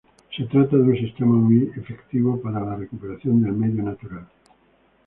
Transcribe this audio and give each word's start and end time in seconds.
Se 0.35 0.45
trata 0.45 0.77
de 0.77 0.81
un 0.81 0.95
sistema 0.97 1.35
muy 1.35 1.71
efectivo 1.77 2.41
para 2.41 2.59
la 2.65 2.75
recuperación 2.75 3.39
del 3.43 3.53
medio 3.53 3.83
natural. 3.83 4.27